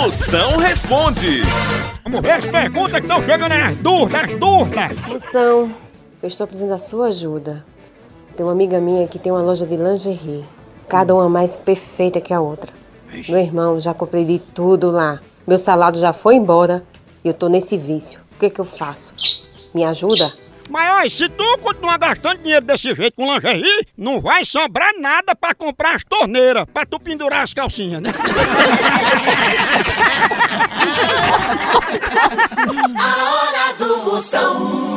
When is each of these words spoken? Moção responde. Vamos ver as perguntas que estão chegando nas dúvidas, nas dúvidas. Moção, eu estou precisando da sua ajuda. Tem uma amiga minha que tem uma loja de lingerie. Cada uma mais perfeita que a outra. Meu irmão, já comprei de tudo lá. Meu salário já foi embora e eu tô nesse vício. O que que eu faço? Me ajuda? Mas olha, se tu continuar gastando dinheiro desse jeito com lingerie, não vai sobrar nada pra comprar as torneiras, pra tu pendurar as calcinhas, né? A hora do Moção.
Moção 0.00 0.56
responde. 0.58 1.42
Vamos 2.04 2.20
ver 2.20 2.30
as 2.30 2.46
perguntas 2.46 2.92
que 2.92 3.00
estão 3.00 3.20
chegando 3.20 3.48
nas 3.48 3.76
dúvidas, 3.78 4.30
nas 4.30 4.38
dúvidas. 4.38 4.96
Moção, 5.08 5.74
eu 6.22 6.28
estou 6.28 6.46
precisando 6.46 6.70
da 6.70 6.78
sua 6.78 7.08
ajuda. 7.08 7.66
Tem 8.36 8.46
uma 8.46 8.52
amiga 8.52 8.80
minha 8.80 9.08
que 9.08 9.18
tem 9.18 9.32
uma 9.32 9.42
loja 9.42 9.66
de 9.66 9.76
lingerie. 9.76 10.44
Cada 10.88 11.12
uma 11.16 11.28
mais 11.28 11.56
perfeita 11.56 12.20
que 12.20 12.32
a 12.32 12.40
outra. 12.40 12.72
Meu 13.28 13.40
irmão, 13.40 13.80
já 13.80 13.92
comprei 13.92 14.24
de 14.24 14.38
tudo 14.38 14.92
lá. 14.92 15.18
Meu 15.44 15.58
salário 15.58 16.00
já 16.00 16.12
foi 16.12 16.36
embora 16.36 16.84
e 17.24 17.28
eu 17.28 17.34
tô 17.34 17.48
nesse 17.48 17.76
vício. 17.76 18.20
O 18.36 18.38
que 18.38 18.50
que 18.50 18.60
eu 18.60 18.64
faço? 18.64 19.12
Me 19.74 19.84
ajuda? 19.84 20.32
Mas 20.68 20.92
olha, 20.92 21.10
se 21.10 21.28
tu 21.30 21.58
continuar 21.58 21.98
gastando 21.98 22.38
dinheiro 22.38 22.64
desse 22.64 22.94
jeito 22.94 23.14
com 23.14 23.34
lingerie, 23.34 23.86
não 23.96 24.20
vai 24.20 24.44
sobrar 24.44 24.92
nada 24.98 25.34
pra 25.34 25.54
comprar 25.54 25.94
as 25.94 26.04
torneiras, 26.04 26.66
pra 26.72 26.84
tu 26.84 27.00
pendurar 27.00 27.42
as 27.42 27.54
calcinhas, 27.54 28.02
né? 28.02 28.12
A 32.80 33.34
hora 33.34 33.72
do 33.74 34.02
Moção. 34.04 34.87